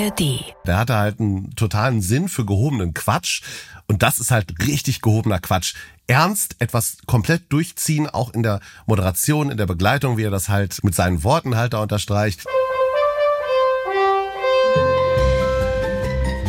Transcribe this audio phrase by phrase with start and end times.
[0.00, 0.54] ARD.
[0.66, 3.42] Der hatte halt einen totalen Sinn für gehobenen Quatsch.
[3.86, 5.74] Und das ist halt richtig gehobener Quatsch.
[6.06, 10.82] Ernst etwas komplett durchziehen, auch in der Moderation, in der Begleitung, wie er das halt
[10.82, 12.44] mit seinen Worten halt da unterstreicht.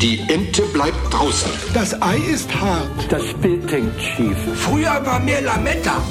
[0.01, 1.51] Die Ente bleibt draußen.
[1.75, 3.11] Das Ei ist hart.
[3.11, 4.37] Das Bild hängt schief.
[4.55, 6.01] Früher war mehr Lametta.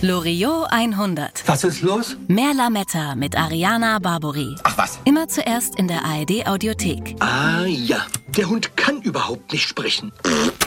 [0.00, 1.42] Loriot 100.
[1.46, 2.16] Was ist los?
[2.28, 4.54] Mehr Lametta mit Ariana Barbori.
[4.62, 5.00] Ach was.
[5.04, 7.16] Immer zuerst in der ARD Audiothek.
[7.18, 10.12] Ah ja, der Hund kann überhaupt nicht sprechen.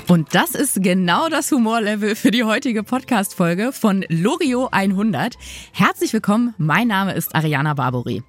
[0.09, 5.35] Und das ist genau das Humorlevel für die heutige Podcast-Folge von Loriot 100.
[5.71, 8.23] Herzlich willkommen, mein Name ist Ariana Barbori.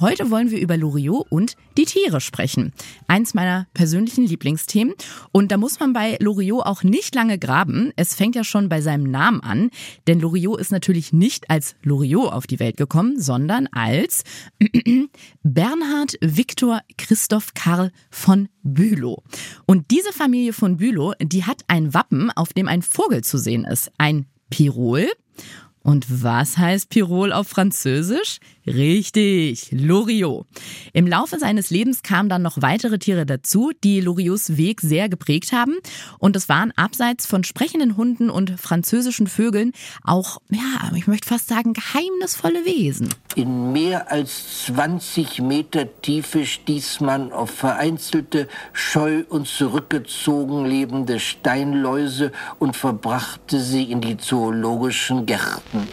[0.00, 2.72] Heute wollen wir über Loriot und die Tiere sprechen.
[3.06, 4.94] Eins meiner persönlichen Lieblingsthemen.
[5.30, 7.92] Und da muss man bei Loriot auch nicht lange graben.
[7.96, 9.70] Es fängt ja schon bei seinem Namen an.
[10.06, 14.24] Denn Loriot ist natürlich nicht als Loriot auf die Welt gekommen, sondern als
[15.42, 19.22] Bernhard Viktor Christoph Karl von Bülow.
[19.66, 23.66] Und diese Familie von Bülow, die hat ein Wappen, auf dem ein Vogel zu sehen
[23.66, 23.92] ist.
[23.98, 25.08] Ein Pirol.
[25.82, 28.38] Und was heißt Pirol auf Französisch?
[28.66, 30.46] Richtig, Loriot.
[30.92, 35.52] Im Laufe seines Lebens kamen dann noch weitere Tiere dazu, die Loriots Weg sehr geprägt
[35.52, 35.76] haben.
[36.18, 39.72] Und es waren abseits von sprechenden Hunden und französischen Vögeln
[40.04, 43.08] auch, ja, ich möchte fast sagen, geheimnisvolle Wesen.
[43.34, 52.32] In mehr als 20 Meter Tiefe stieß man auf vereinzelte, scheu und zurückgezogen lebende Steinläuse
[52.58, 55.88] und verbrachte sie in die zoologischen Gärten.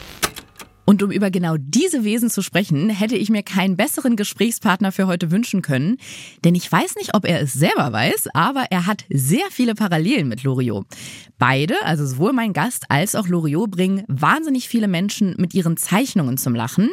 [0.90, 5.06] Und um über genau diese Wesen zu sprechen, hätte ich mir keinen besseren Gesprächspartner für
[5.06, 5.98] heute wünschen können.
[6.46, 10.30] Denn ich weiß nicht, ob er es selber weiß, aber er hat sehr viele Parallelen
[10.30, 10.86] mit Loriot.
[11.38, 16.38] Beide, also sowohl mein Gast als auch Loriot, bringen wahnsinnig viele Menschen mit ihren Zeichnungen
[16.38, 16.90] zum Lachen.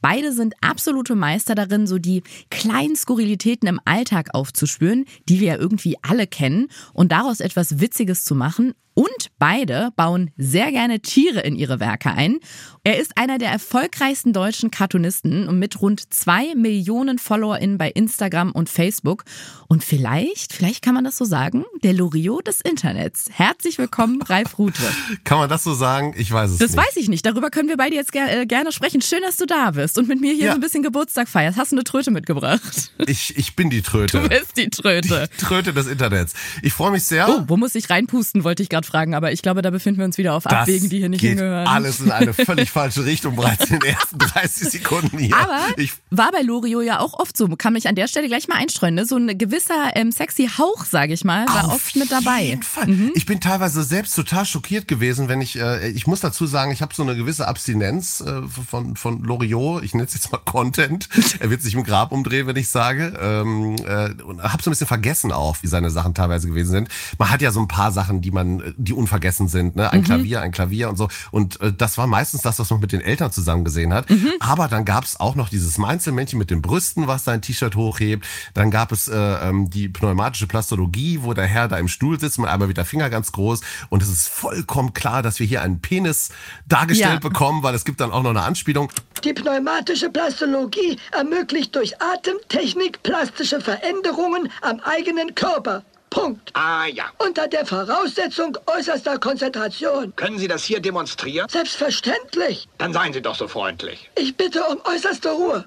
[0.00, 5.56] Beide sind absolute Meister darin, so die kleinen Skurrilitäten im Alltag aufzuspüren, die wir ja
[5.56, 8.72] irgendwie alle kennen, und daraus etwas Witziges zu machen.
[8.94, 12.38] Und beide bauen sehr gerne Tiere in ihre Werke ein.
[12.84, 18.52] Er ist einer der erfolgreichsten deutschen Cartoonisten und mit rund zwei Millionen FollowerInnen bei Instagram
[18.52, 19.24] und Facebook.
[19.68, 23.26] Und vielleicht, vielleicht kann man das so sagen, der Loriot des Internets.
[23.32, 24.82] Herzlich willkommen, Ralf Rute.
[25.24, 26.14] Kann man das so sagen?
[26.16, 26.78] Ich weiß es Das nicht.
[26.86, 27.26] weiß ich nicht.
[27.26, 29.00] Darüber können wir beide jetzt ger äh, gerne sprechen.
[29.02, 30.50] Schön, dass du da bist und mit mir hier Ja.
[30.52, 31.58] so ein bisschen Geburtstag feierst.
[31.58, 32.92] Hast du eine Tröte mitgebracht?
[33.06, 34.20] Ich, ich bin die Tröte.
[34.20, 35.28] Du bist die Tröte.
[35.38, 36.32] Tröte des Internets.
[36.62, 37.28] Ich freue mich sehr.
[37.28, 39.14] Oh, wo muss ich reinpusten, wollte ich gerade fragen.
[39.14, 41.66] Aber ich glaube, da befinden wir uns wieder auf Abwegen, die hier nicht geht hingehören.
[41.66, 45.36] alles in eine völlig falsche Richtung bereits in den ersten 30 Sekunden hier.
[45.36, 47.48] Aber ich, war bei Loriot ja auch oft so.
[47.56, 48.94] Kann mich an der Stelle gleich mal einstreuen.
[48.94, 49.06] Ne?
[49.06, 52.42] So ein gewisser ähm, sexy Hauch, sage ich mal, war Auf oft mit dabei.
[52.42, 52.48] Mhm.
[52.48, 53.10] jeden Fall.
[53.14, 56.82] Ich bin teilweise selbst total schockiert gewesen, wenn ich, äh, ich muss dazu sagen, ich
[56.82, 61.08] habe so eine gewisse Abstinenz äh, von, von Loriot, ich nenne es jetzt mal Content,
[61.40, 64.72] er wird sich im Grab umdrehen, wenn ich sage, ähm, äh, und habe so ein
[64.72, 66.88] bisschen vergessen auch, wie seine Sachen teilweise gewesen sind.
[67.18, 69.90] Man hat ja so ein paar Sachen, die man, äh, die unvergessen sind, ne?
[69.92, 70.04] ein Mhm.
[70.04, 73.00] Klavier, ein Klavier und so und äh, das war meistens das, was man mit den
[73.00, 74.32] Eltern zusammen gesehen hat, Mhm.
[74.40, 78.24] aber dann gab es auch noch dieses Mainzelmännchen mit den Brüsten, was sein T-Shirt hochhebt,
[78.54, 82.38] dann gab es äh, ähm, die pneumatische Plastologie, wo der Herr da im Stuhl sitzt,
[82.38, 83.60] mit einmal mit der Finger ganz groß.
[83.90, 86.30] Und es ist vollkommen klar, dass wir hier einen Penis
[86.68, 87.28] dargestellt Ja.
[87.28, 88.90] bekommen, weil es gibt dann auch noch eine Anspielung.
[89.24, 95.82] Die pneumatische Plastologie ermöglicht durch Atemtechnik plastische Veränderungen am eigenen Körper.
[96.14, 96.52] Punkt.
[96.54, 97.06] Ah ja.
[97.18, 100.14] Unter der Voraussetzung äußerster Konzentration.
[100.14, 101.48] Können Sie das hier demonstrieren?
[101.48, 102.68] Selbstverständlich.
[102.78, 104.10] Dann seien Sie doch so freundlich.
[104.14, 105.64] Ich bitte um äußerste Ruhe.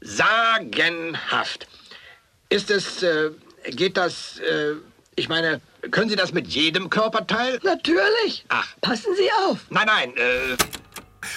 [0.00, 1.68] Sagenhaft.
[2.48, 3.30] Ist es, äh,
[3.66, 4.72] geht das, äh,
[5.16, 7.60] ich meine, können Sie das mit jedem Körperteil?
[7.62, 8.46] Natürlich.
[8.48, 8.66] Ach.
[8.80, 9.58] Passen Sie auf.
[9.68, 10.56] Nein, nein, äh,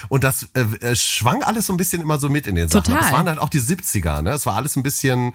[0.08, 2.84] Und das äh, äh, schwang alles so ein bisschen immer so mit in den Sachen.
[2.84, 3.02] Total.
[3.02, 4.30] Das waren halt auch die 70er, ne?
[4.32, 5.34] Es war alles ein bisschen,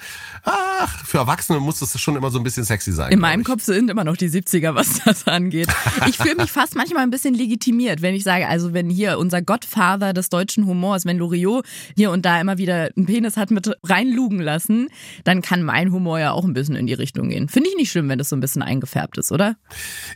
[0.79, 3.11] ach, für Erwachsene muss das schon immer so ein bisschen sexy sein.
[3.11, 3.47] In meinem ich.
[3.47, 5.67] Kopf sind immer noch die 70er, was das angeht.
[6.07, 9.41] Ich fühle mich fast manchmal ein bisschen legitimiert, wenn ich sage, also wenn hier unser
[9.41, 11.66] Gottvater des deutschen Humors, wenn Loriot
[11.96, 14.90] hier und da immer wieder einen Penis hat mit reinlugen lassen,
[15.23, 17.49] dann kann mein Humor ja auch ein bisschen in die Richtung gehen.
[17.49, 19.55] Finde ich nicht schlimm, wenn das so ein bisschen eingefärbt ist, oder?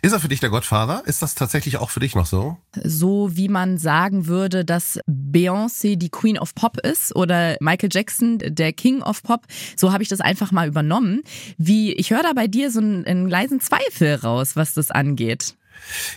[0.01, 1.03] Ist er für dich der Gottvater?
[1.05, 2.57] Ist das tatsächlich auch für dich noch so?
[2.83, 8.37] So wie man sagen würde, dass Beyoncé die Queen of Pop ist oder Michael Jackson
[8.39, 9.45] der King of Pop.
[9.75, 11.21] So habe ich das einfach mal übernommen.
[11.57, 15.55] Wie ich höre da bei dir so einen, einen leisen Zweifel raus, was das angeht.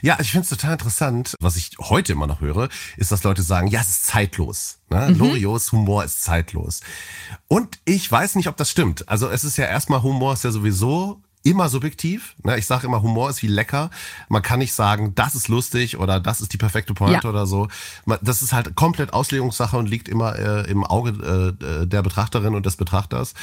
[0.03, 1.35] Ja, ich finde es total interessant.
[1.41, 4.79] Was ich heute immer noch höre, ist, dass Leute sagen, ja, es ist zeitlos.
[4.91, 5.15] Ne?
[5.19, 6.81] Loriots Humor ist zeitlos.
[7.49, 9.09] Und ich weiß nicht, ob das stimmt.
[9.09, 12.35] Also es ist ja erstmal, Humor ist ja sowieso immer subjektiv.
[12.43, 12.59] Ne?
[12.59, 13.91] Ich sage immer, Humor ist wie lecker.
[14.29, 17.31] Man kann nicht sagen, das ist lustig oder das ist die perfekte Pointe Ja.
[17.31, 17.69] oder so.
[18.23, 22.67] Das ist halt komplett Auslegungssache und liegt immer äh, im Auge äh, der Betrachterin und
[22.67, 23.35] des Betrachters.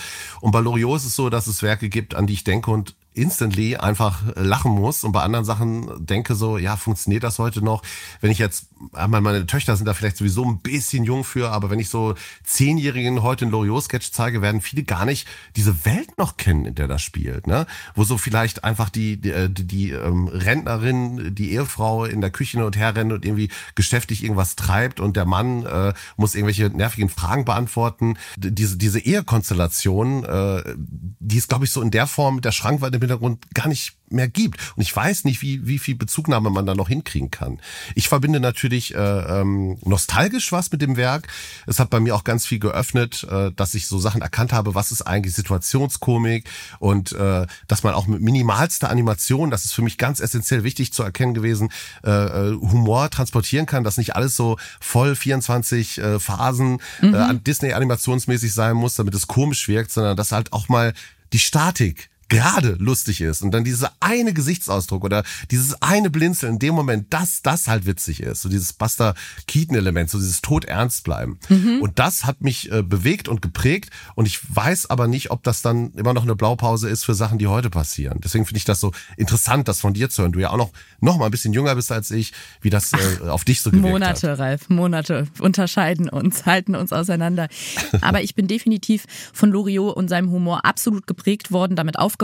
[0.41, 2.95] Und bei Loriot ist es so, dass es Werke gibt, an die ich denke und
[3.13, 7.63] instantly einfach äh, lachen muss und bei anderen Sachen denke so, ja, funktioniert das heute
[7.63, 7.83] noch?
[8.19, 11.69] Wenn ich jetzt, meine, meine Töchter sind da vielleicht sowieso ein bisschen jung für, aber
[11.69, 16.37] wenn ich so Zehnjährigen heute einen Loriot-Sketch zeige, werden viele gar nicht diese Welt noch
[16.37, 17.65] kennen, in der das spielt, ne?
[17.95, 22.31] Wo so vielleicht einfach die, die, äh, die, die ähm, Rentnerin, die Ehefrau in der
[22.31, 26.35] Küche hin und her rennt und irgendwie geschäftig irgendwas treibt und der Mann äh, muss
[26.35, 28.17] irgendwelche nervigen Fragen beantworten.
[28.37, 33.01] Diese, diese Ehekonstellation, äh, die ist, glaube ich, so in der Form der Schrankwand im
[33.01, 34.59] Hintergrund gar nicht mehr gibt.
[34.75, 37.59] Und ich weiß nicht, wie, wie viel Bezugnahme man da noch hinkriegen kann.
[37.95, 41.27] Ich verbinde natürlich äh, ähm, nostalgisch was mit dem Werk.
[41.67, 44.75] Es hat bei mir auch ganz viel geöffnet, äh, dass ich so Sachen erkannt habe,
[44.75, 46.49] was ist eigentlich Situationskomik
[46.79, 50.93] und äh, dass man auch mit minimalster Animation, das ist für mich ganz essentiell wichtig
[50.93, 51.69] zu erkennen gewesen,
[52.03, 57.43] äh, äh, Humor transportieren kann, dass nicht alles so voll 24 äh, Phasen äh, an
[57.43, 60.93] Disney animationsmäßig sein muss, damit es komisch wirkt, sondern dass halt auch mal
[61.33, 66.59] die Statik gerade lustig ist und dann dieser eine Gesichtsausdruck oder dieses eine Blinzeln in
[66.59, 69.15] dem Moment, dass das halt witzig ist, so dieses Buster
[69.47, 71.39] Keaton Element, so dieses todernst bleiben.
[71.81, 75.61] Und das hat mich äh, bewegt und geprägt und ich weiß aber nicht, ob das
[75.61, 78.21] dann immer noch eine Blaupause ist für Sachen, die heute passieren.
[78.23, 80.31] Deswegen finde ich das so interessant, das von dir zu hören.
[80.31, 82.31] Du ja auch noch noch mal ein bisschen jünger bist als ich,
[82.61, 83.91] wie das äh, auf dich so gewirkt hat.
[83.91, 87.49] Monate, Ralf, Monate unterscheiden uns, halten uns auseinander.
[88.01, 92.20] Aber ich bin definitiv von Loriot und seinem Humor absolut geprägt worden, damit aufgewachsen.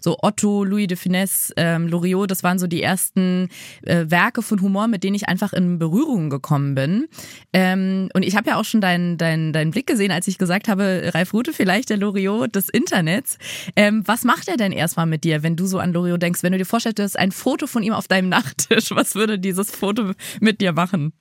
[0.00, 3.48] So Otto, Louis de Finesse, ähm, Loriot, das waren so die ersten
[3.82, 7.06] äh, Werke von Humor, mit denen ich einfach in Berührung gekommen bin.
[7.52, 10.68] Ähm, und ich habe ja auch schon deinen deinen deinen Blick gesehen, als ich gesagt
[10.68, 13.38] habe, Ralf Rute vielleicht der Loriot des Internets.
[13.76, 16.42] Ähm, was macht er denn erstmal mit dir, wenn du so an Loriot denkst?
[16.42, 19.38] Wenn du dir vorstellst, du hast ein Foto von ihm auf deinem Nachttisch, was würde
[19.38, 21.12] dieses Foto mit dir machen?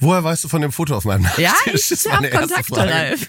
[0.00, 1.74] Woher weißt du von dem Foto auf meinem Ja, Nachttisch?
[1.92, 2.76] ich Das war habe Kontakte.
[2.76, 3.28] Ralf.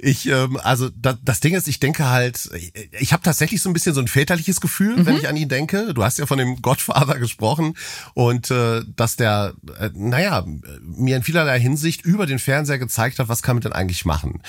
[0.00, 2.48] Ich, ähm, also da, das Ding ist, ich denke halt,
[3.00, 5.92] ich habe tatsächlich so ein bisschen so ein väterliches Gefühl, wenn ich an ihn denke.
[5.92, 7.74] Du hast ja von dem Gottvater gesprochen
[8.14, 10.46] und äh, dass der, äh, naja,
[10.82, 14.40] mir in vielerlei Hinsicht über den Fernseher gezeigt hat, was kann man denn eigentlich machen?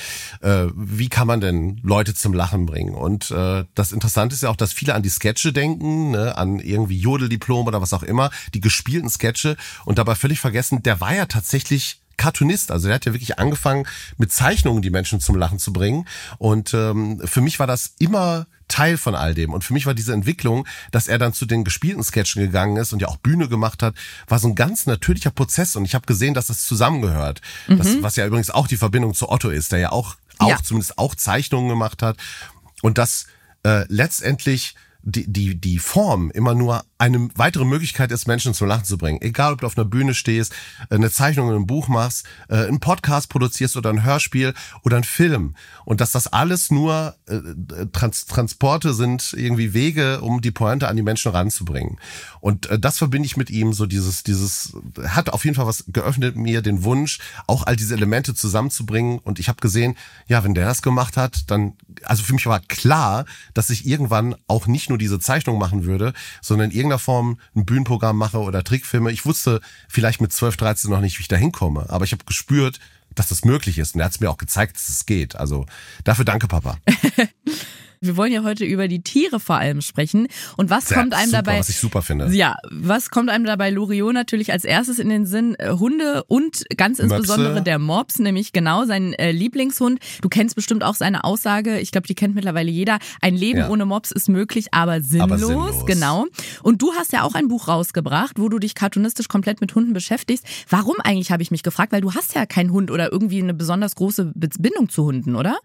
[0.41, 2.93] Äh, wie kann man denn Leute zum Lachen bringen?
[2.93, 6.59] Und äh, das Interessante ist ja auch, dass viele an die Sketche denken, ne, an
[6.59, 11.15] irgendwie Jodeldiplom oder was auch immer, die gespielten Sketche und dabei völlig vergessen, der war
[11.15, 12.69] ja tatsächlich Cartoonist.
[12.71, 13.87] Also der hat ja wirklich angefangen,
[14.17, 16.05] mit Zeichnungen die Menschen zum Lachen zu bringen.
[16.37, 19.51] Und ähm, für mich war das immer Teil von all dem.
[19.51, 22.93] Und für mich war diese Entwicklung, dass er dann zu den gespielten Sketchen gegangen ist
[22.93, 23.95] und ja auch Bühne gemacht hat,
[24.27, 25.75] war so ein ganz natürlicher Prozess.
[25.75, 27.41] Und ich habe gesehen, dass das zusammengehört.
[27.67, 30.57] Das, was ja übrigens auch die Verbindung zu Otto ist, der ja auch, auch Ja.
[30.63, 32.17] zumindest auch Zeichnungen gemacht hat.
[32.83, 33.25] Und dass
[33.63, 38.83] äh, letztendlich die, die, die Form immer nur eine weitere Möglichkeit ist, Menschen zum Lachen
[38.83, 39.21] zu bringen.
[39.21, 40.53] Egal, ob du auf einer Bühne stehst,
[40.89, 44.53] eine Zeichnung in einem Buch machst, äh, einen Podcast produzierst oder ein Hörspiel
[44.83, 45.55] oder ein Film.
[45.85, 50.97] Und dass das alles nur äh, Trans Transporte sind, irgendwie Wege, um die Pointe an
[50.97, 51.97] die Menschen ranzubringen.
[52.41, 54.73] Und äh, das verbinde ich mit ihm, so dieses, dieses,
[55.07, 59.19] hat auf jeden Fall was geöffnet mir den Wunsch, auch all diese Elemente zusammenzubringen.
[59.19, 59.95] Und ich habe gesehen,
[60.27, 63.23] ja, wenn der das gemacht hat, dann, also für mich war klar,
[63.53, 66.11] dass ich irgendwann auch nicht nur diese Zeichnung machen würde,
[66.41, 69.11] sondern in irgendeiner Form ein Bühnenprogramm mache oder Trickfilme.
[69.11, 72.25] Ich wusste vielleicht mit 12, 13 noch nicht, wie ich da hinkomme, aber ich habe
[72.25, 72.79] gespürt,
[73.15, 73.95] dass das möglich ist.
[73.95, 75.35] Und er hat es mir auch gezeigt, dass es geht.
[75.35, 75.65] Also
[76.03, 76.77] dafür danke, Papa.
[78.01, 80.27] Wir wollen ja heute über die Tiere vor allem sprechen.
[80.55, 81.59] Und was Sehr kommt einem super, dabei?
[81.59, 82.29] Was ich super finde.
[82.33, 85.55] Ja, was kommt einem dabei Loriot natürlich als erstes in den Sinn?
[85.59, 87.63] Äh, Hunde und ganz insbesondere Möpse.
[87.63, 89.99] der Mops, nämlich genau sein äh, Lieblingshund.
[90.21, 92.99] Du kennst bestimmt auch seine Aussage, ich glaube, die kennt mittlerweile jeder.
[93.21, 93.69] Ein Leben Ja.
[93.69, 95.21] ohne Mops ist möglich, aber sinnlos.
[95.31, 95.85] Aber sinnlos.
[95.85, 96.25] Genau.
[96.63, 99.91] Und du hast ja auch ein Buch rausgebracht, wo du dich cartoonistisch komplett mit Hunden
[99.91, 100.45] beschäftigst.
[100.69, 103.53] Warum eigentlich, habe ich mich gefragt, weil du hast ja keinen Hund oder irgendwie eine
[103.53, 105.57] besonders große Bindung zu Hunden, oder?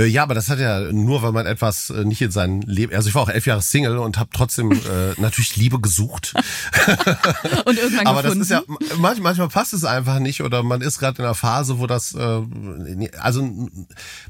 [0.00, 2.94] Äh, ja, aber das hat ja nur, weil man etwas äh, nicht in sein Leben.
[2.94, 4.78] Also ich war auch elf Jahre Single und habe trotzdem äh,
[5.20, 6.34] natürlich Liebe gesucht.
[7.64, 8.42] Und irgendwann Aber das gefunden.
[8.42, 8.62] ist ja
[8.98, 12.14] manchmal, manchmal passt es einfach nicht oder man ist gerade in einer Phase, wo das
[12.14, 13.68] äh, also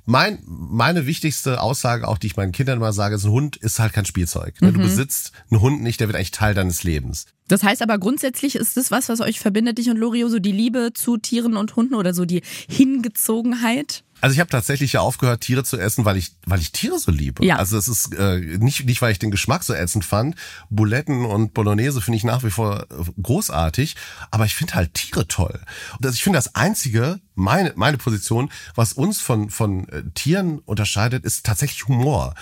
[0.05, 3.79] mein meine wichtigste Aussage, auch die ich meinen Kindern immer sage, ist ein Hund ist
[3.79, 4.61] halt kein Spielzeug.
[4.61, 4.73] Ne?
[4.73, 7.27] Du besitzt einen Hund nicht, der wird eigentlich Teil deines Lebens.
[7.49, 10.53] Das heißt aber grundsätzlich ist das was, was euch verbindet, dich und Loriot, so die
[10.53, 14.04] Liebe zu Tieren und Hunden oder so die Hingezogenheit?
[14.21, 17.11] Also ich habe tatsächlich ja aufgehört, Tiere zu essen, weil ich, weil ich Tiere so
[17.11, 17.45] liebe.
[17.45, 17.57] Ja.
[17.57, 20.37] Also es ist äh, nicht, nicht, weil ich den Geschmack so ätzend fand.
[20.71, 23.97] Buletten und Bolognese finde ich nach wie vor äh, großartig,
[24.31, 25.61] aber ich finde halt Tiere toll.
[25.93, 30.61] Und das, ich finde das Einzige, meine, meine Position, was uns von, von äh, Tieren
[30.61, 32.35] unterscheidet, ist tatsächlich Humor.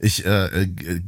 [0.00, 1.00] Ich äh, äh,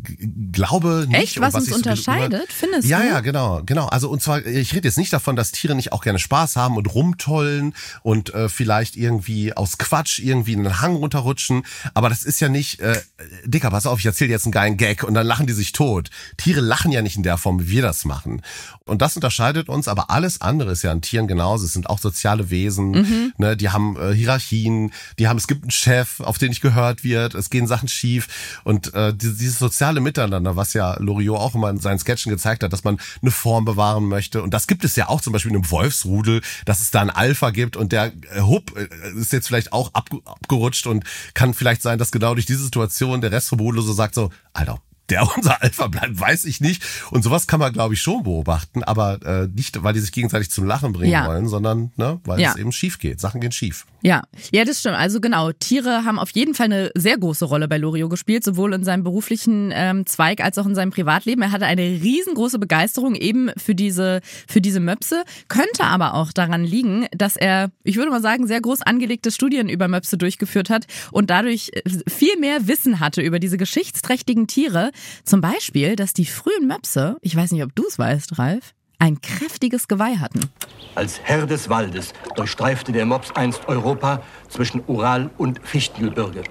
[0.53, 1.21] glaube nicht.
[1.21, 3.09] Echt, was, was uns so unterscheidet, findest ja, du?
[3.09, 3.87] Ja, genau, genau.
[3.87, 6.77] Also und zwar, ich rede jetzt nicht davon, dass Tiere nicht auch gerne Spaß haben
[6.77, 11.65] und rumtollen und äh, vielleicht irgendwie aus Quatsch irgendwie in einen Hang runterrutschen.
[11.95, 13.01] Aber das ist ja nicht, äh,
[13.45, 16.11] Dicker, pass auf, ich erzähle jetzt einen geilen Gag und dann lachen die sich tot.
[16.37, 18.43] Tiere lachen ja nicht in der Form, wie wir das machen.
[18.87, 21.65] Und das unterscheidet uns, aber alles andere ist ja an Tieren genauso.
[21.65, 23.33] Es sind auch soziale Wesen, Mhm.
[23.39, 27.03] ne, die haben äh, Hierarchien, die haben, es gibt einen Chef, auf den nicht gehört
[27.05, 28.61] wird, es gehen Sachen schief.
[28.65, 32.63] Und äh, die- dieses soziale Miteinander, was ja Loriot auch immer in seinen Sketchen gezeigt
[32.63, 34.43] hat, dass man eine Form bewahren möchte.
[34.43, 37.11] Und das gibt es ja auch zum Beispiel in einem Wolfsrudel, dass es da einen
[37.11, 38.87] Alpha gibt und der äh, Hub äh,
[39.19, 43.21] ist jetzt vielleicht auch ab, abgerutscht und kann vielleicht sein, dass genau durch diese Situation
[43.21, 44.81] der Rest vom Rudel so sagt so, Alter,
[45.11, 46.83] der unser Alpha bleibt, weiß ich nicht.
[47.11, 50.51] Und sowas kann man, glaube ich, schon beobachten, aber äh, nicht, weil die sich gegenseitig
[50.51, 51.27] zum Lachen bringen Ja.
[51.27, 52.51] wollen, sondern ne, weil Ja.
[52.51, 53.21] es eben schief geht.
[53.21, 53.87] Sachen gehen schief.
[54.03, 54.97] Ja, ja, das stimmt.
[54.97, 58.73] Also genau, Tiere haben auf jeden Fall eine sehr große Rolle bei Loriot gespielt, sowohl
[58.75, 61.43] in seinem beruflichen ähm, Zweig als auch in seinem Privatleben.
[61.43, 66.65] Er hatte eine riesengroße Begeisterung eben für diese für diese Möpse, könnte aber auch daran
[66.65, 70.87] liegen, dass er, ich würde mal sagen, sehr groß angelegte Studien über Möpse durchgeführt hat
[71.13, 74.91] und dadurch äh, viel mehr Wissen hatte über diese geschichtsträchtigen Tiere.
[75.25, 79.21] Zum Beispiel, dass die frühen Möpse, ich weiß nicht, ob du es weißt, Ralf, ein
[79.21, 80.51] kräftiges Geweih hatten.
[80.95, 86.43] Als Herr des Waldes durchstreifte der Mops einst Europa zwischen Ural und Fichtengebirge.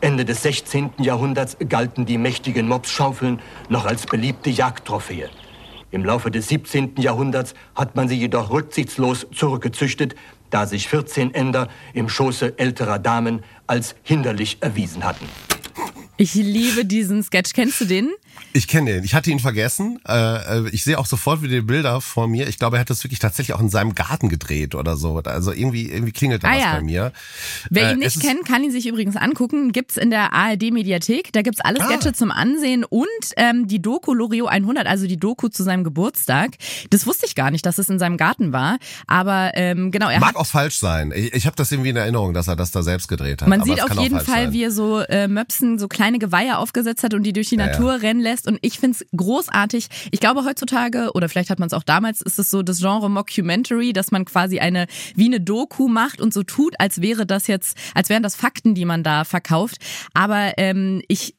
[0.00, 0.90] Ende des 16.
[0.98, 5.28] Jahrhunderts galten die mächtigen Mopsschaufeln noch als beliebte Jagdtrophäe.
[5.90, 6.96] Im Laufe des 17.
[6.98, 10.14] Jahrhunderts hat man sie jedoch rücksichtslos zurückgezüchtet,
[10.50, 15.26] da sich 14 Ender im Schoße älterer Damen als hinderlich erwiesen hatten.
[16.20, 17.52] Ich liebe diesen Sketch.
[17.54, 18.10] Kennst du den?
[18.52, 19.04] Ich kenne den.
[19.04, 20.00] Ich hatte ihn vergessen.
[20.06, 22.48] Äh, äh, ich sehe auch sofort wieder die Bilder vor mir.
[22.48, 25.16] Ich glaube, er hat das wirklich tatsächlich auch in seinem Garten gedreht oder so.
[25.18, 26.72] Also irgendwie, irgendwie klingelt da Ah was ja.
[26.76, 27.12] bei mir.
[27.70, 29.72] Wer Äh, ihn nicht kennt, kann ihn sich übrigens angucken.
[29.72, 31.32] Gibt's in der ARD-Mediathek.
[31.32, 32.12] Da gibt's alle Sketche Ah.
[32.12, 33.06] zum Ansehen und
[33.36, 36.50] ähm, die Doku Loriot 100, also die Doku zu seinem Geburtstag.
[36.90, 38.78] Das wusste ich gar nicht, dass es in seinem Garten war.
[39.06, 41.12] Aber ähm, genau, er Mag auch falsch sein.
[41.14, 43.48] Ich, ich habe das irgendwie in Erinnerung, dass er das da selbst gedreht hat.
[43.48, 44.52] Man aber sieht auf jeden Fall, sein.
[44.52, 47.66] wie er so äh, Möpsen, so kleine Geweihe aufgesetzt hat und die durch die Ja,
[47.66, 48.46] Natur rennen lässt.
[48.46, 49.88] Und ich find's großartig.
[50.10, 53.10] Ich glaube, heutzutage, oder vielleicht hat man es auch damals, ist es so das Genre
[53.10, 57.46] Mockumentary, dass man quasi eine, wie eine Doku macht und so tut, als wäre das
[57.46, 59.76] jetzt, als wären das Fakten, die man da verkauft.
[60.14, 61.34] Aber ähm, ich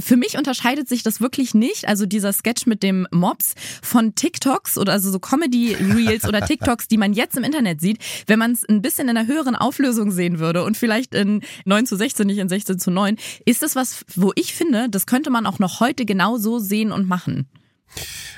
[0.00, 4.76] für mich unterscheidet sich das wirklich nicht, also dieser Sketch mit dem Mops von TikToks
[4.76, 8.52] oder also so Comedy Reels oder TikToks, die man jetzt im Internet sieht, wenn man
[8.52, 12.26] es ein bisschen in einer höheren Auflösung sehen würde und vielleicht in 9 zu 16,
[12.26, 15.58] nicht in 16 zu 9, ist das was, wo ich finde, das könnte man auch
[15.58, 17.46] noch heute genau so sehen und machen.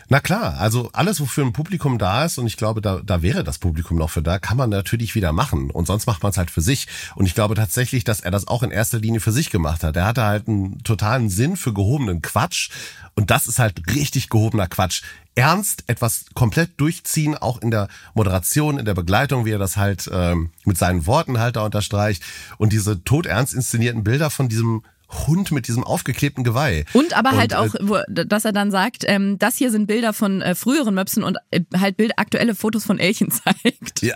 [0.09, 3.43] Na klar, also alles, wofür ein Publikum da ist, und ich glaube, da, da wäre
[3.43, 5.71] das Publikum noch für da, kann man natürlich wieder machen.
[5.71, 6.87] Und sonst macht man es halt für sich.
[7.15, 9.97] Und ich glaube tatsächlich, dass er das auch in erster Linie für sich gemacht hat.
[9.97, 12.71] Er hatte halt einen totalen Sinn für gehobenen Quatsch.
[13.15, 15.03] Und das ist halt richtig gehobener Quatsch.
[15.37, 20.09] Ernst etwas komplett durchziehen, auch in der Moderation, in der Begleitung, wie er das halt
[20.13, 22.23] ähm, mit seinen Worten halt da unterstreicht.
[22.59, 24.83] Und diese todernst inszenierten Bilder von diesem
[25.27, 26.85] Hund mit diesem aufgeklebten Geweih.
[26.93, 30.13] Und aber halt äh, auch, wo, dass er dann sagt, ähm, das hier sind Bilder
[30.13, 34.03] von äh, früheren Möpsen und äh, halt Bild, aktuelle Fotos von Elchen zeigt.
[34.03, 34.15] Ja.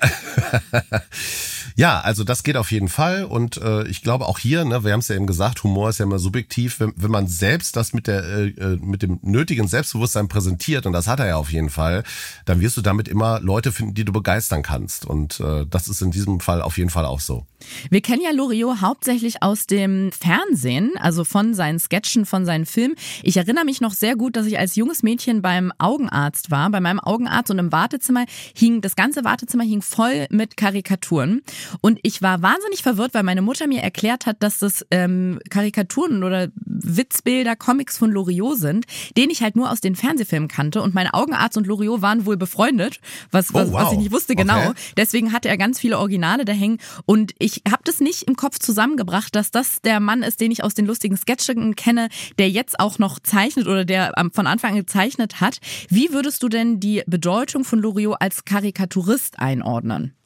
[1.77, 4.93] ja, also das geht auf jeden Fall und äh, ich glaube auch hier, ne, wir
[4.93, 7.93] haben es ja eben gesagt, Humor ist ja immer subjektiv, wenn, wenn man selbst das
[7.93, 11.53] mit der äh, äh, mit dem nötigen Selbstbewusstsein präsentiert und das hat er ja auf
[11.53, 12.05] jeden Fall,
[12.45, 16.03] dann wirst du damit immer Leute finden, die du begeistern kannst und äh, das ist
[16.03, 17.47] in diesem Fall auf jeden Fall auch so.
[17.91, 22.95] Wir kennen ja Loriot hauptsächlich aus dem Fernsehen, also von seinen Sketchen, von seinen Filmen.
[23.23, 26.81] Ich erinnere mich noch sehr gut, dass ich als junges Mädchen beim Augenarzt war, bei
[26.81, 31.43] meinem Augenarzt und im Wartezimmer hing, das ganze Wartezimmer hing voll mit Karikaturen.
[31.81, 36.25] Und ich war wahnsinnig verwirrt, weil meine Mutter mir erklärt hat, dass das ähm, Karikaturen
[36.25, 40.83] oder Witzbilder, Comics von Loriot sind, den ich halt nur aus den Fernsehfilmen kannte.
[40.83, 43.93] Und mein Augenarzt und Loriot waren wohl befreundet, was, was, Oh, was wow.
[43.93, 44.71] ich nicht wusste genau.
[44.71, 44.73] Okay.
[44.97, 46.79] Deswegen hatte er ganz viele Originale da hängen.
[47.07, 50.65] Und ich habe das nicht im Kopf zusammengebracht, dass das der Mann ist, den ich
[50.65, 52.09] aus den lustigen Sketchen kenne,
[52.39, 55.59] der jetzt auch noch zeichnet oder der von Anfang an gezeichnet hat.
[55.89, 60.18] Wie würdest du denn die Bedeutung von Loriot als Karikaturist einordnen?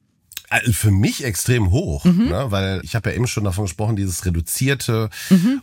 [0.53, 2.47] Also Für mich extrem hoch, ne?
[2.51, 5.09] weil ich habe ja eben schon davon gesprochen, dieses reduzierte.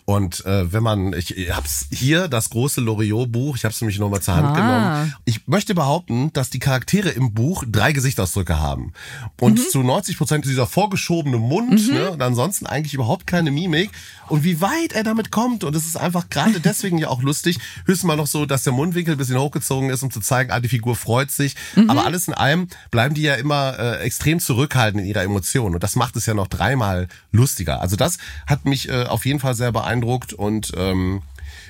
[0.06, 4.00] Und äh, wenn man, ich, ich hab's hier, das große Loriot-Buch, ich habe es nämlich
[4.00, 4.54] nochmal zur Hand Ah.
[4.56, 5.14] genommen.
[5.26, 8.94] Ich möchte behaupten, dass die Charaktere im Buch drei Gesichtsausdrücke haben.
[9.40, 12.10] Und zu 90 Prozent dieser vorgeschobene Mund ne?
[12.10, 13.92] und ansonsten eigentlich überhaupt keine Mimik.
[14.28, 17.60] Und wie weit er damit kommt und es ist einfach gerade deswegen ja auch lustig,
[17.86, 20.60] höchstens mal noch so, dass der Mundwinkel ein bisschen hochgezogen ist, um zu zeigen, ah,
[20.60, 21.56] die Figur freut sich,
[21.88, 25.74] aber alles in allem bleiben die ja immer äh, extrem zurückhaltend zurückhaltend in ihrer Emotion.
[25.74, 27.82] Und das macht es ja noch dreimal lustiger.
[27.82, 28.18] Also das
[28.48, 31.22] hat mich äh, auf jeden Fall sehr beeindruckt und ähm,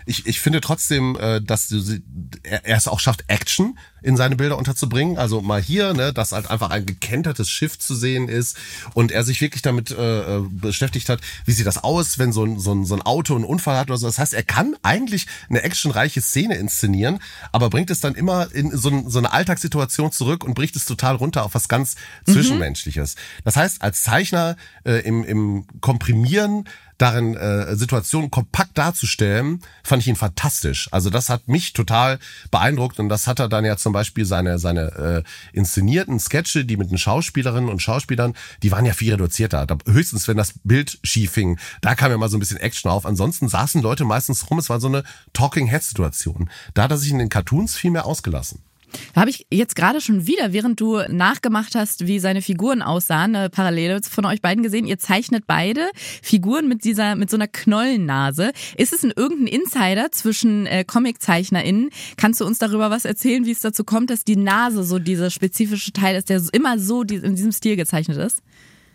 [0.09, 1.79] ich, ich finde trotzdem, äh, dass du,
[2.43, 5.17] er, er es auch schafft, Action in seine Bilder unterzubringen.
[5.17, 8.57] Also mal hier, ne, dass halt einfach ein gekentertes Schiff zu sehen ist
[8.93, 12.43] und er sich wirklich damit äh, äh, beschäftigt hat, wie sieht das aus, wenn so
[12.43, 14.07] ein, so, ein, so ein Auto einen Unfall hat oder so.
[14.07, 17.19] Das heißt, er kann eigentlich eine actionreiche Szene inszenieren,
[17.51, 20.85] aber bringt es dann immer in so, ein, so eine Alltagssituation zurück und bricht es
[20.85, 22.33] total runter auf was ganz mhm.
[22.33, 23.15] Zwischenmenschliches.
[23.43, 26.67] Das heißt, als Zeichner äh, im, im Komprimieren
[26.99, 30.89] darin äh, Situationen kompakt darzustellen, fand ich ihn fantastisch.
[30.91, 32.19] Also das hat mich total
[32.51, 36.77] beeindruckt und das hat er dann ja zum Beispiel seine seine äh, inszenierten Sketche, die
[36.77, 39.65] mit den Schauspielerinnen und Schauspielern, die waren ja viel reduzierter.
[39.65, 42.91] Da, höchstens wenn das Bild schief hing, da kam ja mal so ein bisschen Action
[42.91, 43.05] auf.
[43.05, 44.59] Ansonsten saßen Leute meistens rum.
[44.59, 45.03] Es war so eine
[45.33, 46.49] Talking Head Situation.
[46.73, 48.61] Da hat er sich in den Cartoons viel mehr ausgelassen.
[49.13, 53.35] Da habe ich jetzt gerade schon wieder, während du nachgemacht hast, wie seine Figuren aussahen,
[53.35, 54.85] eine Parallele von euch beiden gesehen.
[54.85, 55.89] Ihr zeichnet beide
[56.21, 58.51] Figuren mit dieser, mit so einer Knollennase.
[58.77, 61.89] Ist es ein irgendein Insider zwischen äh, ComiczeichnerInnen?
[62.17, 65.29] Kannst du uns darüber was erzählen, wie es dazu kommt, dass die Nase so dieser
[65.29, 68.41] spezifische Teil ist, der immer so in diesem Stil gezeichnet ist?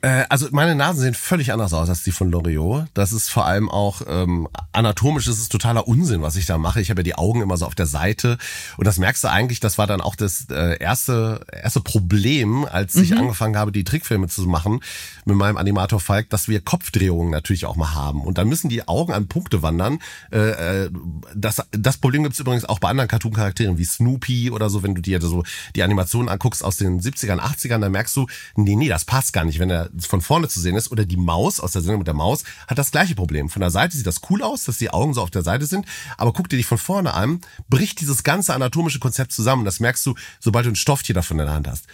[0.05, 2.85] Äh, also meine Nasen sehen völlig anders aus als die von Loriot.
[2.93, 6.83] Das ist vor allem auch ähm, anatomisch, das ist totaler Unsinn, was ich da mache.
[6.83, 8.37] Ich habe ja die Augen immer so auf der Seite
[8.77, 12.97] und das merkst du eigentlich, das war dann auch das äh, erste erste Problem, als
[12.97, 13.03] mhm.
[13.03, 14.81] ich angefangen habe, die Trickfilme zu machen
[15.25, 18.87] mit meinem Animator Falk, dass wir Kopfdrehungen natürlich auch mal haben und dann müssen die
[18.87, 20.01] Augen an Punkte wandern.
[20.31, 20.91] Äh, äh
[21.35, 24.95] das das Problem gibt es übrigens auch bei anderen Cartoon-Charakteren wie Snoopy oder so, wenn
[24.95, 25.45] du dir so
[25.75, 29.47] die Animationen anguckst aus den 70ern, 80ern, dann merkst du, nee, nee, das passt gar
[29.47, 32.07] nicht, wenn er von vorne zu sehen ist, oder die Maus aus der Sendung mit
[32.07, 33.49] der Maus, hat das gleiche Problem.
[33.49, 35.87] Von der Seite sieht das cool aus, dass die Augen so auf der Seite sind,
[36.17, 39.65] aber guck dir dich von vorne an, bricht dieses ganze anatomische Konzept zusammen.
[39.65, 41.87] Das merkst du, sobald du ein Stofftier davon in der Hand hast.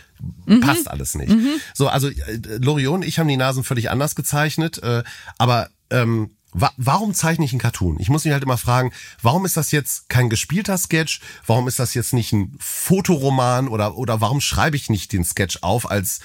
[0.47, 0.61] Mhm.
[0.61, 1.31] Passt alles nicht.
[1.31, 1.61] Mhm.
[1.75, 5.03] So, also äh, Loriot und ich haben die Nasen völlig anders gezeichnet, äh,
[5.39, 7.99] aber ähm, Warum zeichne ich einen Cartoon?
[8.01, 8.93] Ich muss mich halt immer fragen,
[9.23, 11.21] warum ist das jetzt kein gespielter Sketch?
[11.47, 15.59] Warum ist das jetzt nicht ein Fotoroman oder, oder warum schreibe ich nicht den Sketch
[15.63, 16.19] auf als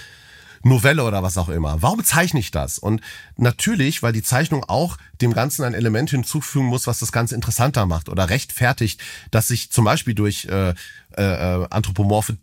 [0.66, 1.82] Novelle oder was auch immer.
[1.82, 2.80] Warum zeichne ich das?
[2.80, 3.02] Und
[3.38, 7.86] natürlich, weil die Zeichnung auch dem Ganzen ein Element hinzufügen muss, was das Ganze interessanter
[7.86, 9.02] macht oder rechtfertigt,
[9.32, 10.74] dass sich zum Beispiel durch äh,
[11.18, 12.38] äh, äh, anthropomorphe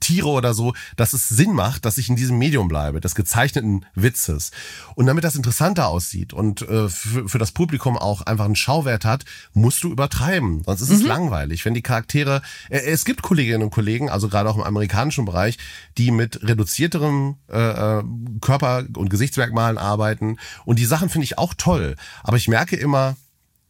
[0.00, 3.86] Tiere oder so, dass es Sinn macht, dass ich in diesem Medium bleibe, des gezeichneten
[3.94, 4.50] Witzes.
[4.94, 9.06] Und damit das interessanter aussieht und äh, für, für das Publikum auch einfach einen Schauwert
[9.06, 10.62] hat, musst du übertreiben.
[10.64, 10.96] Sonst ist mhm.
[10.96, 11.64] es langweilig.
[11.64, 15.56] Wenn die Charaktere, äh, es gibt Kolleginnen und Kollegen, also gerade auch im amerikanischen Bereich,
[15.96, 18.02] die mit reduzierterem äh, äh
[18.42, 20.36] Körper- und Gesichtsmerkmalen arbeiten.
[20.66, 21.96] Und die Sachen finde ich auch toll.
[22.22, 23.16] Aber ich merke immer,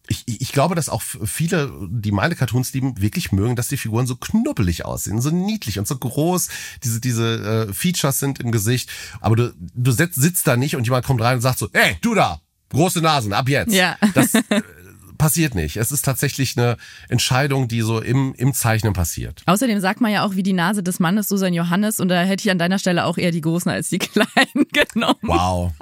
[0.08, 4.06] ich, ich glaube, dass auch viele, die meine Cartoons lieben, wirklich mögen, dass die Figuren
[4.06, 6.48] so knubbelig aussehen, so niedlich und so groß.
[6.82, 8.90] Diese, diese äh, Features sind im Gesicht.
[9.20, 11.96] Aber du, du sitzt, sitzt da nicht und jemand kommt rein und sagt so, ey,
[12.00, 13.74] du da, große Nasen, ab jetzt.
[13.74, 13.96] Ja.
[14.14, 14.32] Das,
[15.18, 15.76] passiert nicht.
[15.76, 16.76] Es ist tatsächlich eine
[17.08, 19.42] Entscheidung, die so im, im Zeichnen passiert.
[19.46, 22.00] Außerdem sagt man ja auch, wie die Nase des Mannes, so sein Johannes.
[22.00, 25.18] Und da hätte ich an deiner Stelle auch eher die Großen als die Kleinen genommen.
[25.22, 25.72] Wow.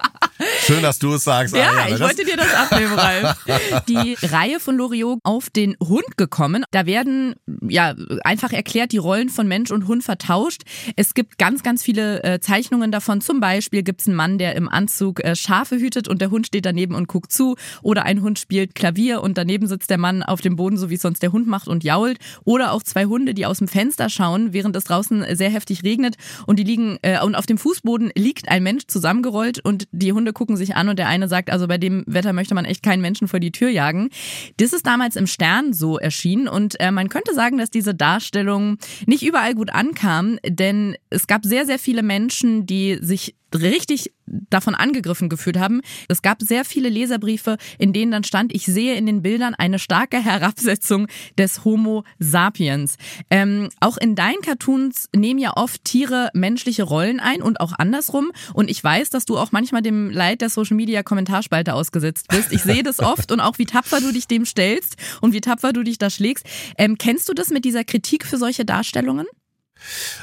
[0.66, 1.54] Schön, dass du es sagst.
[1.54, 1.94] Ja, Ariane.
[1.94, 3.36] ich wollte dir das abnehmen, Ralf.
[3.88, 6.64] Die Reihe von Loriot auf den Hund gekommen.
[6.70, 7.34] Da werden
[7.68, 7.94] ja
[8.24, 10.62] einfach erklärt die Rollen von Mensch und Hund vertauscht.
[10.96, 13.20] Es gibt ganz, ganz viele äh, Zeichnungen davon.
[13.20, 16.46] Zum Beispiel gibt es einen Mann, der im Anzug äh, Schafe hütet und der Hund
[16.46, 17.56] steht daneben und guckt zu.
[17.82, 20.94] Oder ein Hund spielt Klavier und daneben sitzt der Mann auf dem Boden, so wie
[20.94, 22.18] es sonst der Hund macht und jault.
[22.44, 26.14] Oder auch zwei Hunde, die aus dem Fenster schauen, während es draußen sehr heftig regnet
[26.46, 30.32] und die liegen äh, und auf dem Fußboden liegt ein Mensch zusammengerollt und die Hunde
[30.32, 33.02] gucken sich an und der eine sagt, also bei dem Wetter möchte man echt keinen
[33.02, 34.10] Menschen vor die Tür jagen.
[34.58, 38.78] Das ist damals im Stern so erschienen und äh, man könnte sagen, dass diese Darstellung
[39.06, 44.74] nicht überall gut ankam, denn es gab sehr, sehr viele Menschen, die sich richtig davon
[44.74, 45.82] angegriffen gefühlt haben.
[46.08, 49.78] Es gab sehr viele Leserbriefe, in denen dann stand, ich sehe in den Bildern eine
[49.78, 51.06] starke Herabsetzung
[51.38, 52.96] des Homo sapiens.
[53.30, 58.32] Ähm, auch in deinen Cartoons nehmen ja oft Tiere menschliche Rollen ein und auch andersrum.
[58.52, 62.52] Und ich weiß, dass du auch manchmal dem Leid der Social Media Kommentarspalte ausgesetzt bist.
[62.52, 65.72] Ich sehe das oft und auch wie tapfer du dich dem stellst und wie tapfer
[65.72, 66.46] du dich da schlägst.
[66.78, 69.26] Ähm, kennst du das mit dieser Kritik für solche Darstellungen?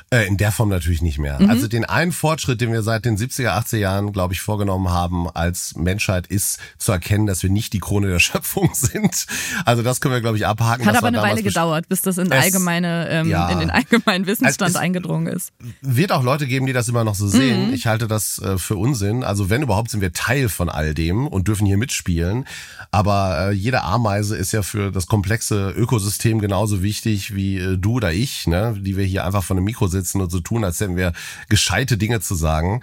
[0.10, 1.42] Äh, in der Form natürlich nicht mehr.
[1.42, 1.50] Mhm.
[1.50, 5.30] Also den einen Fortschritt, den wir seit den 70er, 80er Jahren, glaube ich, vorgenommen haben
[5.30, 9.26] als Menschheit, ist zu erkennen, dass wir nicht die Krone der Schöpfung sind.
[9.66, 10.86] Also das können wir, glaube ich, abhaken.
[10.86, 14.76] Hat aber eine Weile gedauert, bis das in, allgemeine, ähm, ja, in den allgemeinen Wissensstand
[14.76, 15.52] eingedrungen ist.
[15.82, 17.68] Wird auch Leute geben, die das immer noch so sehen.
[17.68, 17.74] Mhm.
[17.74, 19.24] Ich halte das äh, für Unsinn.
[19.24, 22.46] Also wenn überhaupt, sind wir Teil von all dem und dürfen hier mitspielen.
[22.92, 27.94] Aber äh, jede Ameise ist ja für das komplexe Ökosystem genauso wichtig wie äh, du
[27.94, 28.76] oder ich, ne?
[28.80, 31.14] die wir hier einfach von vor einem Mikro sitzen und so tun, als hätten wir
[31.48, 32.82] gescheite Dinge zu sagen.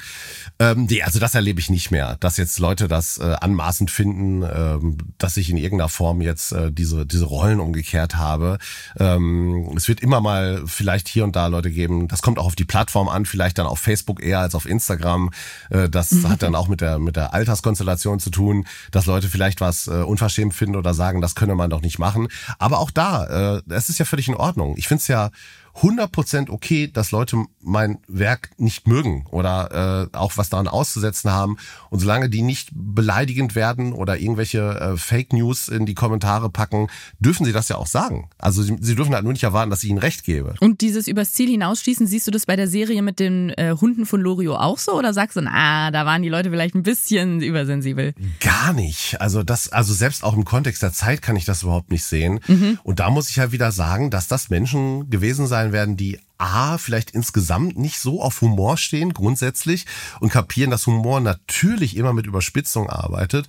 [0.59, 4.43] Ähm, nee, also das erlebe ich nicht mehr, dass jetzt Leute das äh, anmaßend finden,
[4.43, 8.59] ähm, dass ich in irgendeiner Form jetzt äh, diese, diese Rollen umgekehrt habe.
[8.99, 12.57] Ähm, es wird immer mal vielleicht hier und da Leute geben, das kommt auch auf
[12.57, 15.31] die Plattform an, vielleicht dann auf Facebook eher als auf Instagram.
[15.71, 16.29] Äh, das mhm.
[16.29, 20.03] hat dann auch mit der, mit der Alterskonstellation zu tun, dass Leute vielleicht was äh,
[20.03, 22.29] unverschämt finden oder sagen, das könne man doch nicht machen.
[22.59, 24.75] Aber auch da, äh, es ist ja völlig in Ordnung.
[24.77, 25.31] Ich finde es ja
[25.77, 31.57] 100% okay, dass Leute mein Werk nicht mögen oder äh, auch was daran auszusetzen haben.
[31.91, 36.89] Und solange die nicht beleidigend werden oder irgendwelche äh, Fake News in die Kommentare packen,
[37.19, 38.29] dürfen sie das ja auch sagen.
[38.39, 40.55] Also sie, sie dürfen halt nur nicht erwarten, dass ich ihnen recht gebe.
[40.61, 44.07] Und dieses übers Ziel hinausschießen, siehst du das bei der Serie mit den äh, Hunden
[44.07, 44.93] von Loriot auch so?
[44.93, 48.15] Oder sagst du, ah, da waren die Leute vielleicht ein bisschen übersensibel?
[48.41, 49.21] Gar nicht.
[49.21, 52.41] Also das, also selbst auch im Kontext der Zeit kann ich das überhaupt nicht sehen.
[52.49, 52.79] Mhm.
[52.83, 56.19] Und da muss ich halt wieder sagen, dass das Menschen gewesen sein sein werden, die
[56.39, 59.85] A, vielleicht insgesamt nicht so auf Humor stehen, grundsätzlich,
[60.21, 63.47] und kapieren, dass Humor natürlich immer mit Überspitzung arbeitet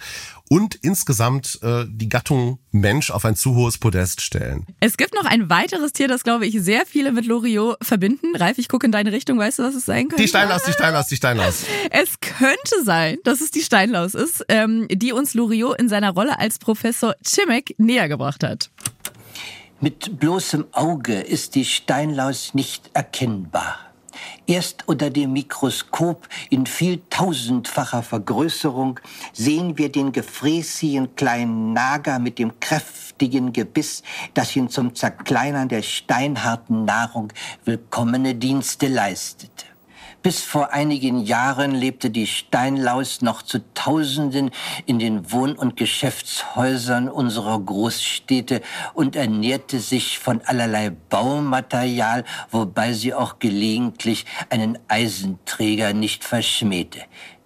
[0.50, 4.66] und insgesamt äh, die Gattung Mensch auf ein zu hohes Podest stellen.
[4.82, 8.36] Es gibt noch ein weiteres Tier, das, glaube ich, sehr viele mit Loriot verbinden.
[8.36, 10.22] Ralf, ich gucke in deine Richtung, weißt du, was es sein könnte?
[10.22, 11.64] Die Steinlaus, die Steinlaus, die Steinlaus.
[11.92, 16.38] Es könnte sein, dass es die Steinlaus ist, ähm, die uns Loriot in seiner Rolle
[16.38, 18.70] als Professor Chimek näher gebracht hat.
[19.84, 23.80] Mit bloßem Auge ist die Steinlaus nicht erkennbar.
[24.46, 29.00] Erst unter dem Mikroskop in vieltausendfacher Vergrößerung
[29.34, 34.04] sehen wir den gefräßigen kleinen Nager mit dem kräftigen Gebiss,
[34.36, 37.34] das ihn zum Zerkleinern der steinharten Nahrung
[37.66, 39.71] willkommene Dienste leistet.
[40.24, 44.52] Bis vor einigen Jahren lebte die Steinlaus noch zu Tausenden
[44.86, 48.62] in den Wohn- und Geschäftshäusern unserer Großstädte
[48.94, 57.00] und ernährte sich von allerlei Baumaterial, wobei sie auch gelegentlich einen Eisenträger nicht verschmähte.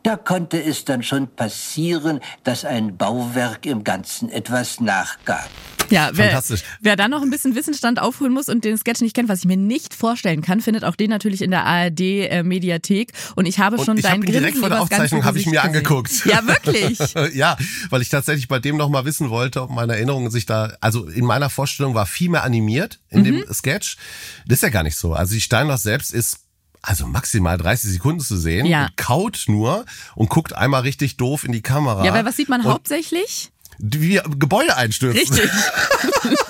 [0.06, 5.50] Da konnte es dann schon passieren, dass ein Bauwerk im Ganzen etwas nachgab.
[5.90, 6.44] Ja, wer,
[6.82, 9.46] wer dann noch ein bisschen Wissensstand aufholen muss und den Sketch nicht kennt, was ich
[9.46, 13.14] mir nicht vorstellen kann, findet auch den natürlich in der ARD äh, Mediathek.
[13.36, 15.54] Und ich habe schon und ich deinen hab direkt vor der Aufzeichnung habe ich mir
[15.54, 15.68] gesehen.
[15.68, 16.12] angeguckt.
[16.26, 17.00] Ja, wirklich.
[17.34, 17.58] ja,
[17.90, 21.08] weil ich tatsächlich bei dem noch mal wissen wollte, ob meine Erinnerungen sich da, also
[21.08, 23.24] in meiner Vorstellung war viel mehr animiert in mhm.
[23.24, 23.98] dem Sketch.
[24.46, 25.14] Das ist ja gar nicht so.
[25.14, 26.45] Also die Steinlaus selbst ist
[26.86, 28.86] also maximal 30 Sekunden zu sehen ja.
[28.86, 32.06] und kaut nur und guckt einmal richtig doof in die Kamera.
[32.06, 33.52] Ja, weil was sieht man hauptsächlich?
[33.80, 35.20] wie Gebäude einstürzen.
[35.20, 35.50] Richtig.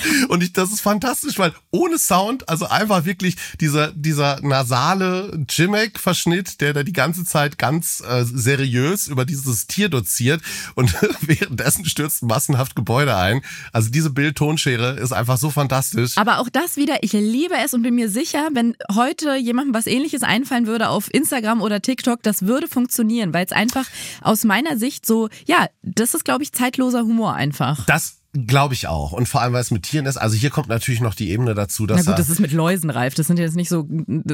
[0.28, 6.60] Und ich, das ist fantastisch, weil ohne Sound, also einfach wirklich dieser, dieser nasale Jimek-Verschnitt,
[6.60, 10.42] der da die ganze Zeit ganz äh, seriös über dieses Tier doziert
[10.74, 13.42] und währenddessen stürzen massenhaft Gebäude ein.
[13.72, 16.16] Also diese Bild-Tonschere ist einfach so fantastisch.
[16.16, 19.86] Aber auch das wieder, ich liebe es und bin mir sicher, wenn heute jemandem was
[19.86, 23.86] ähnliches einfallen würde auf Instagram oder TikTok, das würde funktionieren, weil es einfach
[24.22, 27.84] aus meiner Sicht so, ja, das ist, glaube ich, zeitloser Humor einfach.
[27.86, 29.12] Das Glaube ich auch.
[29.12, 30.16] Und vor allem, weil es mit Tieren ist.
[30.16, 32.04] Also hier kommt natürlich noch die Ebene dazu, dass.
[32.04, 33.14] Na gut, das ist mit Läusen reif.
[33.14, 33.88] Das sind jetzt nicht so,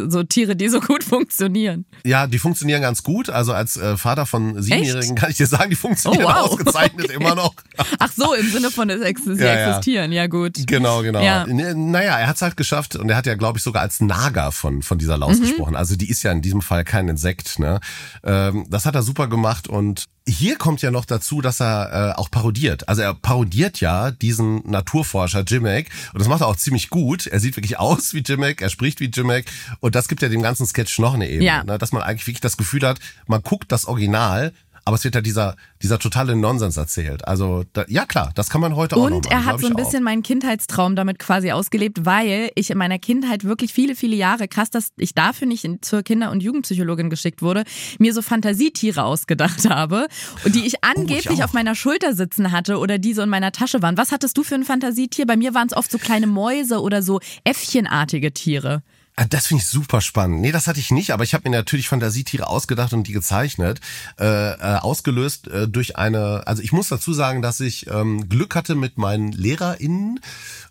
[0.09, 1.85] so Tiere, die so gut funktionieren.
[2.05, 3.31] Ja, die funktionieren ganz gut.
[3.31, 6.51] Also als äh, Vater von Siebenjährigen kann ich dir sagen, die funktionieren oh, wow.
[6.51, 7.15] ausgezeichnet okay.
[7.15, 7.55] immer noch.
[7.99, 10.11] Ach so, im Sinne von es ex sie ja, existieren.
[10.13, 10.67] Ja, gut.
[10.67, 11.23] Genau, genau.
[11.23, 11.47] Ja.
[11.47, 14.53] Naja, er hat es halt geschafft und er hat ja, glaube ich, sogar als Nager
[14.53, 15.43] von, von dieser Laus mhm.
[15.43, 15.77] gesprochen.
[15.77, 17.59] Also die ist ja in diesem Fall kein Insekt.
[17.59, 17.81] Ne?
[18.25, 22.19] Ähm, das hat er super gemacht und hier kommt ja noch dazu, dass er äh,
[22.19, 22.89] auch parodiert.
[22.89, 27.27] Also er parodiert ja diesen Naturforscher Jimek und das macht er auch ziemlich gut.
[27.27, 29.47] Er sieht wirklich aus wie Jimek, er spricht wie Jimek
[29.81, 31.65] und das gibt ja dem ganzen Sketch noch eine Ebene, ja.
[31.65, 34.53] ne, dass man eigentlich wirklich das Gefühl hat, man guckt das Original
[34.85, 37.27] aber es wird ja dieser, dieser totale Nonsens erzählt.
[37.27, 39.69] Also, da, ja klar, das kann man heute auch Und noch machen, er hat so
[39.69, 40.05] ein bisschen auch.
[40.05, 44.71] meinen Kindheitstraum damit quasi ausgelebt, weil ich in meiner Kindheit wirklich viele, viele Jahre, krass,
[44.71, 47.65] dass ich dafür nicht zur Kinder- und Jugendpsychologin geschickt wurde,
[47.99, 50.09] mir so Fantasietiere ausgedacht habe
[50.45, 53.29] und die ich angeblich oh, ich auf meiner Schulter sitzen hatte oder die so in
[53.29, 53.97] meiner Tasche waren.
[53.97, 55.27] Was hattest du für ein Fantasietier?
[55.27, 58.83] Bei mir waren es oft so kleine Mäuse oder so Äffchenartige Tiere.
[59.15, 60.41] Ah, das finde ich super spannend.
[60.41, 63.79] Nee, das hatte ich nicht, aber ich habe mir natürlich Fantasietiere ausgedacht und die gezeichnet.
[64.19, 68.55] Äh, äh, ausgelöst äh, durch eine, also ich muss dazu sagen, dass ich ähm, Glück
[68.55, 70.19] hatte mit meinen LehrerInnen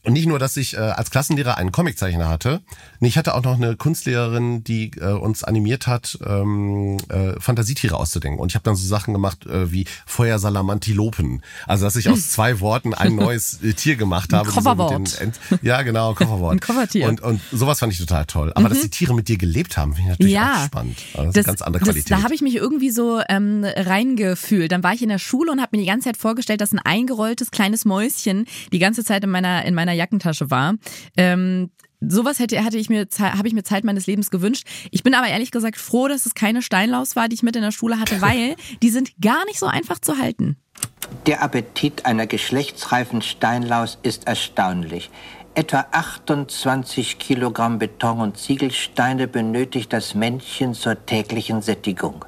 [0.03, 2.61] und nicht nur, dass ich äh, als Klassenlehrer einen Comiczeichner hatte.
[2.99, 7.95] Nee, ich hatte auch noch eine Kunstlehrerin, die äh, uns animiert hat, ähm, äh, Fantasietiere
[7.95, 8.39] auszudenken.
[8.39, 11.43] Und ich habe dann so Sachen gemacht äh, wie Feuersalamantilopen.
[11.67, 14.49] Also dass ich aus zwei Worten ein neues äh, Tier gemacht habe.
[14.49, 15.07] Ein Kofferwort.
[15.07, 16.53] So ja, genau, Kofferwort.
[16.53, 17.07] Ein Koffertier.
[17.07, 18.51] Und, und sowas fand ich total toll.
[18.55, 18.73] Aber mhm.
[18.73, 20.97] dass die Tiere mit dir gelebt haben, finde ich natürlich ja, auch spannend.
[21.13, 22.11] Also das, das ist eine ganz andere Qualität.
[22.11, 24.71] Das, da habe ich mich irgendwie so ähm, reingefühlt.
[24.71, 26.79] Dann war ich in der Schule und habe mir die ganze Zeit vorgestellt, dass ein
[26.79, 30.75] eingerolltes kleines Mäuschen die ganze Zeit in meiner in meiner Jackentasche war.
[31.17, 31.69] Ähm,
[32.01, 34.67] sowas hätte, hatte ich mir, habe ich mir Zeit meines Lebens gewünscht.
[34.89, 37.61] Ich bin aber ehrlich gesagt froh, dass es keine Steinlaus war, die ich mit in
[37.61, 40.57] der Schule hatte, weil die sind gar nicht so einfach zu halten.
[41.25, 45.09] Der Appetit einer geschlechtsreifen Steinlaus ist erstaunlich.
[45.53, 52.23] Etwa 28 Kilogramm Beton und Ziegelsteine benötigt das Männchen zur täglichen Sättigung.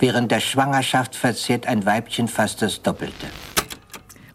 [0.00, 3.28] Während der Schwangerschaft verzehrt ein Weibchen fast das Doppelte.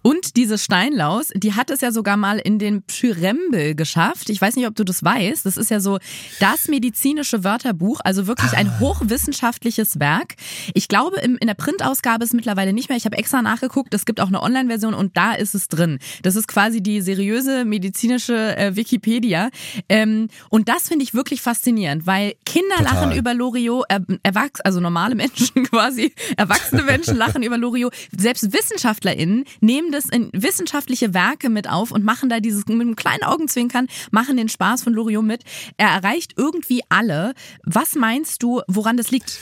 [0.01, 4.29] Und diese Steinlaus, die hat es ja sogar mal in den Pschyrembel geschafft.
[4.29, 5.45] Ich weiß nicht, ob du das weißt.
[5.45, 5.99] Das ist ja so
[6.39, 8.79] das medizinische Wörterbuch, also wirklich ein ah.
[8.79, 10.35] hochwissenschaftliches Werk.
[10.73, 12.97] Ich glaube, in der Printausgabe ist es mittlerweile nicht mehr.
[12.97, 13.93] Ich habe extra nachgeguckt.
[13.93, 15.99] Es gibt auch eine Online-Version und da ist es drin.
[16.23, 19.49] Das ist quasi die seriöse medizinische äh, Wikipedia.
[19.89, 22.93] Ähm, und das finde ich wirklich faszinierend, weil Kinder Total.
[22.93, 27.93] lachen über Loriot, äh, Erwachs also normale Menschen quasi, erwachsene Menschen lachen über Loriot.
[28.15, 32.81] Selbst WissenschaftlerInnen nehmen nehmen das in wissenschaftliche Werke mit auf und machen da dieses mit
[32.81, 35.43] einem kleinen Augenzwinkern, machen den Spaß von Loriot mit.
[35.77, 37.33] Er erreicht irgendwie alle.
[37.63, 39.39] Was meinst du, woran das liegt?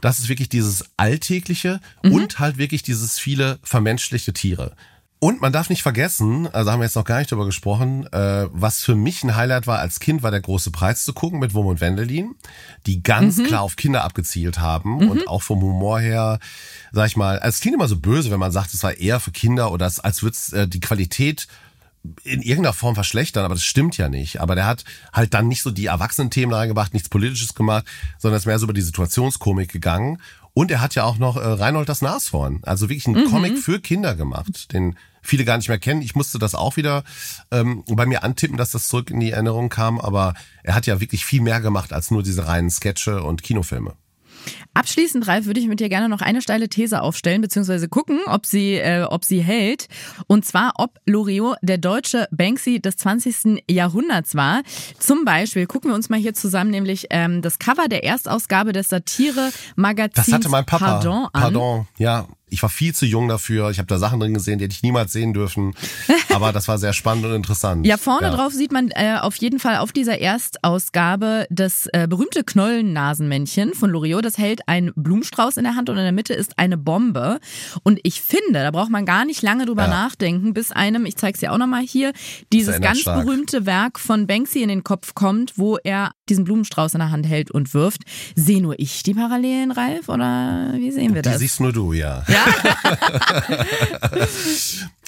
[0.00, 2.12] Das ist wirklich dieses Alltägliche mhm.
[2.12, 4.74] und halt wirklich dieses viele vermenschlichte Tiere.
[5.22, 8.46] Und man darf nicht vergessen, also haben wir jetzt noch gar nicht drüber gesprochen, äh,
[8.52, 11.52] was für mich ein Highlight war als Kind, war der große Preis zu gucken mit
[11.52, 12.36] Wurm und Wendelin,
[12.86, 13.44] die ganz mhm.
[13.44, 15.10] klar auf Kinder abgezielt haben mhm.
[15.10, 16.38] und auch vom Humor her,
[16.92, 19.30] sag ich mal, es klingt immer so böse, wenn man sagt, es war eher für
[19.30, 21.48] Kinder oder als, als würde es äh, die Qualität
[22.24, 24.40] in irgendeiner Form verschlechtern, aber das stimmt ja nicht.
[24.40, 27.84] Aber der hat halt dann nicht so die Erwachsenen-Themen reingebracht, nichts Politisches gemacht,
[28.18, 30.16] sondern ist mehr so über die Situationskomik gegangen.
[30.54, 33.30] Und er hat ja auch noch äh, Reinhold das Nashorn, also wirklich einen mhm.
[33.30, 36.02] Comic für Kinder gemacht, den viele gar nicht mehr kennen.
[36.02, 37.04] Ich musste das auch wieder
[37.50, 41.00] ähm, bei mir antippen, dass das zurück in die Erinnerung kam, aber er hat ja
[41.00, 43.94] wirklich viel mehr gemacht als nur diese reinen Sketche und Kinofilme.
[44.74, 48.46] Abschließend, Ralf, würde ich mit dir gerne noch eine steile These aufstellen, beziehungsweise gucken, ob
[48.46, 49.88] sie, äh, ob sie hält.
[50.26, 53.64] Und zwar, ob Loriot der deutsche Banksy des 20.
[53.68, 54.62] Jahrhunderts war.
[54.98, 58.88] Zum Beispiel gucken wir uns mal hier zusammen nämlich ähm, das Cover der Erstausgabe des
[58.88, 60.92] Satire-Magazins Das hatte mein Papa.
[60.92, 61.30] Pardon, an.
[61.32, 63.70] Pardon, ja ich war viel zu jung dafür.
[63.70, 65.74] Ich habe da Sachen drin gesehen, die hätte ich niemals sehen dürfen.
[66.34, 67.86] Aber das war sehr spannend und interessant.
[67.86, 68.34] Ja, vorne ja.
[68.34, 73.90] drauf sieht man äh, auf jeden Fall auf dieser Erstausgabe das äh, berühmte Knollennasenmännchen von
[73.90, 74.24] Loriot.
[74.24, 77.40] Das hält einen Blumenstrauß in der Hand und in der Mitte ist eine Bombe.
[77.82, 79.88] Und ich finde, da braucht man gar nicht lange drüber ja.
[79.88, 82.12] nachdenken, bis einem, ich zeige es dir auch nochmal hier,
[82.52, 83.24] dieses ganz stark.
[83.24, 87.26] berühmte Werk von Banksy in den Kopf kommt, wo er diesen Blumenstrauß in der Hand
[87.26, 88.02] hält und wirft.
[88.34, 91.34] Sehe nur ich die Parallelen, Ralf, oder wie sehen wir das?
[91.34, 92.24] Die siehst nur du, ja.
[92.28, 92.46] Ja,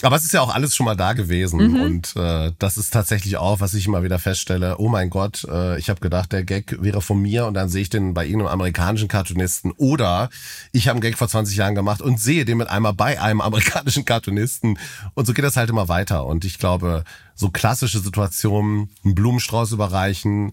[0.03, 1.61] Aber es ist ja auch alles schon mal da gewesen.
[1.61, 1.81] Mhm.
[1.81, 4.79] Und äh, das ist tatsächlich auch, was ich immer wieder feststelle.
[4.79, 7.83] Oh mein Gott, äh, ich habe gedacht, der Gag wäre von mir und dann sehe
[7.83, 9.71] ich den bei irgendeinem amerikanischen Cartoonisten.
[9.73, 10.29] Oder
[10.73, 13.41] ich habe einen Gag vor 20 Jahren gemacht und sehe den mit einmal bei einem
[13.41, 14.79] amerikanischen Cartoonisten.
[15.15, 16.27] Und so geht das halt immer weiter.
[16.27, 17.05] Und ich glaube,
[17.35, 20.53] so klassische Situationen, einen Blumenstrauß überreichen,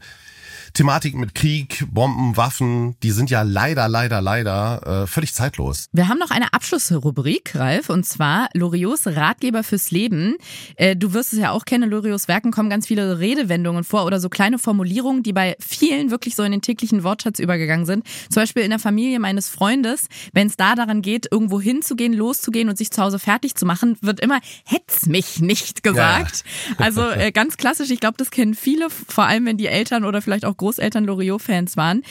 [0.73, 5.87] Thematik mit Krieg, Bomben, Waffen, die sind ja leider, leider, leider äh, völlig zeitlos.
[5.91, 10.35] Wir haben noch eine Abschlussrubrik, Ralf, und zwar Loriots Ratgeber fürs Leben.
[10.75, 14.19] Äh, du wirst es ja auch kennen, Loriots Werken kommen ganz viele Redewendungen vor oder
[14.19, 18.05] so kleine Formulierungen, die bei vielen wirklich so in den täglichen Wortschatz übergegangen sind.
[18.29, 22.69] Zum Beispiel in der Familie meines Freundes, wenn es da daran geht, irgendwo hinzugehen, loszugehen
[22.69, 26.43] und sich zu Hause fertig zu machen, wird immer hetz mich nicht gesagt.
[26.69, 26.85] Ja.
[26.85, 30.21] Also äh, ganz klassisch, ich glaube, das kennen viele, vor allem wenn die Eltern oder
[30.21, 32.03] vielleicht auch Großeltern Loriot-Fans waren.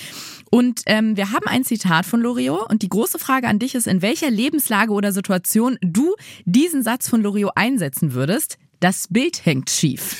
[0.50, 3.86] Und ähm, wir haben ein Zitat von Loriot und die große Frage an dich ist,
[3.86, 8.58] in welcher Lebenslage oder Situation du diesen Satz von Loriot einsetzen würdest.
[8.80, 10.16] Das Bild hängt schief.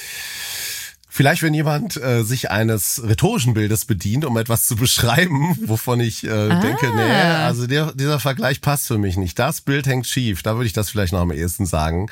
[1.18, 6.22] Vielleicht, wenn jemand äh, sich eines rhetorischen Bildes bedient, um etwas zu beschreiben, wovon ich
[6.22, 6.60] äh, ah.
[6.60, 9.36] denke, nee, also der, dieser Vergleich passt für mich nicht.
[9.36, 10.44] Das Bild hängt schief.
[10.44, 12.08] Da würde ich das vielleicht noch am ehesten sagen.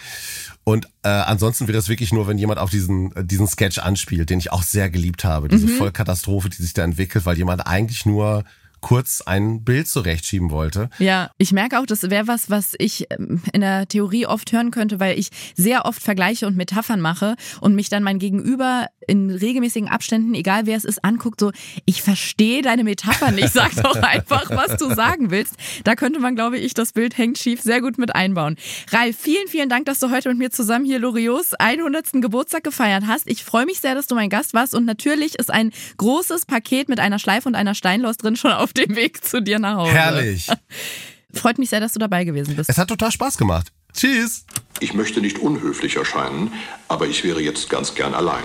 [0.68, 4.30] Und äh, ansonsten wäre es wirklich nur, wenn jemand auf diesen, äh, diesen Sketch anspielt,
[4.30, 5.46] den ich auch sehr geliebt habe.
[5.46, 5.76] Diese mhm.
[5.76, 8.42] Vollkatastrophe, die sich da entwickelt, weil jemand eigentlich nur
[8.80, 10.90] kurz ein Bild zurechtschieben wollte.
[10.98, 14.70] Ja, ich merke auch, das wäre was, was ich ähm, in der Theorie oft hören
[14.70, 19.30] könnte, weil ich sehr oft Vergleiche und Metaphern mache und mich dann mein Gegenüber in
[19.30, 21.52] regelmäßigen Abständen, egal wer es ist, anguckt, so,
[21.84, 25.54] ich verstehe deine Metapher nicht, sag doch einfach, was du sagen willst.
[25.84, 28.56] Da könnte man, glaube ich, das Bild hängt schief sehr gut mit einbauen.
[28.90, 32.12] Ralf, vielen, vielen Dank, dass du heute mit mir zusammen hier Loriots 100.
[32.14, 33.28] Geburtstag gefeiert hast.
[33.28, 36.88] Ich freue mich sehr, dass du mein Gast warst und natürlich ist ein großes Paket
[36.88, 39.92] mit einer Schleife und einer Steinlaus drin schon auf dem Weg zu dir nach Hause.
[39.92, 40.46] Herrlich.
[41.32, 42.70] Freut mich sehr, dass du dabei gewesen bist.
[42.70, 43.72] Es hat total Spaß gemacht.
[43.92, 44.44] Tschüss.
[44.80, 46.52] Ich möchte nicht unhöflich erscheinen,
[46.88, 48.44] aber ich wäre jetzt ganz gern allein.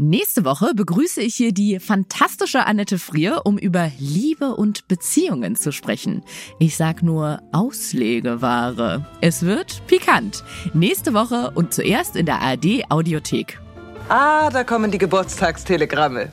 [0.00, 5.72] Nächste Woche begrüße ich hier die fantastische Annette Frier, um über Liebe und Beziehungen zu
[5.72, 6.22] sprechen.
[6.60, 9.04] Ich sag nur Auslegeware.
[9.20, 10.44] Es wird pikant.
[10.72, 13.60] Nächste Woche und zuerst in der ARD Audiothek.
[14.08, 16.30] Ah, da kommen die Geburtstagstelegramme.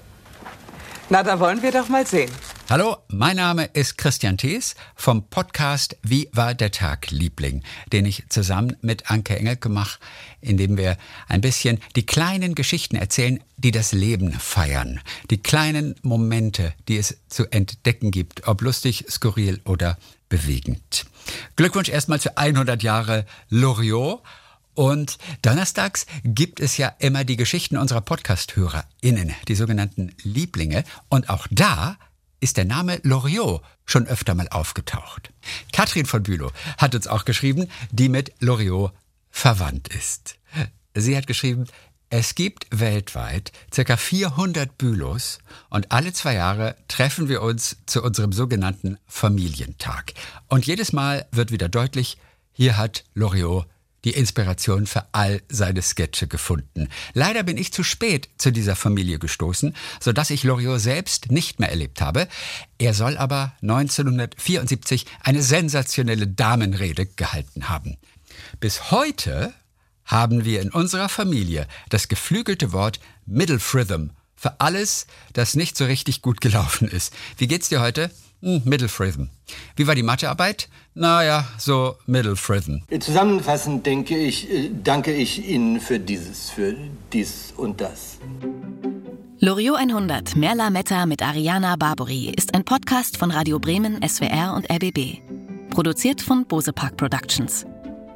[1.09, 2.29] Na, dann wollen wir doch mal sehen.
[2.67, 7.61] Hallo, mein Name ist Christian Thees vom Podcast Wie war der Tag, Liebling,
[7.93, 9.99] den ich zusammen mit Anke Engelke mache,
[10.41, 10.97] in dem wir
[11.27, 14.99] ein bisschen die kleinen Geschichten erzählen, die das Leben feiern.
[15.29, 21.05] Die kleinen Momente, die es zu entdecken gibt, ob lustig, skurril oder bewegend.
[21.57, 24.23] Glückwunsch erstmal zu 100 Jahre Loriot.
[24.73, 30.83] Und donnerstags gibt es ja immer die Geschichten unserer Podcast-HörerInnen, die sogenannten Lieblinge.
[31.09, 31.97] Und auch da
[32.39, 35.31] ist der Name Loriot schon öfter mal aufgetaucht.
[35.71, 38.91] Katrin von Bülow hat uns auch geschrieben, die mit Loriot
[39.29, 40.37] verwandt ist.
[40.93, 41.65] Sie hat geschrieben,
[42.09, 43.97] es gibt weltweit ca.
[43.97, 50.13] 400 Bülows und alle zwei Jahre treffen wir uns zu unserem sogenannten Familientag.
[50.47, 52.17] Und jedes Mal wird wieder deutlich,
[52.53, 53.67] hier hat Loriot
[54.05, 56.89] die Inspiration für all seine Sketche gefunden.
[57.13, 61.59] Leider bin ich zu spät zu dieser Familie gestoßen, so dass ich Loriot selbst nicht
[61.59, 62.27] mehr erlebt habe.
[62.77, 67.97] Er soll aber 1974 eine sensationelle Damenrede gehalten haben.
[68.59, 69.53] Bis heute
[70.05, 76.21] haben wir in unserer Familie das geflügelte Wort Middlefritham für alles, das nicht so richtig
[76.21, 77.11] gut gelaufen ist.
[77.37, 78.11] Wie geht's dir heute?
[78.45, 79.29] Hm, Middlefritham.
[79.75, 80.69] Wie war die Mathearbeit?
[80.93, 82.83] Naja, so Middlefritham.
[82.99, 86.75] Zusammenfassend denke ich, äh, danke ich Ihnen für dieses, für
[87.11, 88.19] dies und das.
[89.39, 94.69] Loriot 100 Merla Metta mit Ariana Barbori ist ein Podcast von Radio Bremen, SWR und
[94.71, 95.21] RBB.
[95.71, 97.65] Produziert von Bose Park Productions.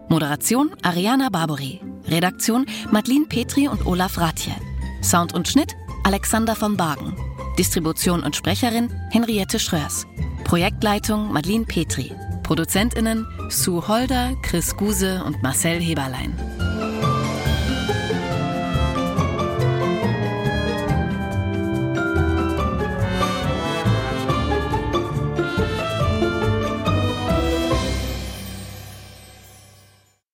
[0.10, 1.82] Moderation Ariana Barbori.
[2.08, 4.54] Redaktion Madeline Petri und Olaf Ratje.
[5.02, 7.16] Sound und Schnitt Alexander von Bargen.
[7.60, 10.08] Distribution und Sprecherin Henriette Schröers.
[10.46, 12.10] Projektleitung Madeline Petri.
[12.42, 16.34] ProduzentInnen Sue Holder, Chris Guse und Marcel Heberlein.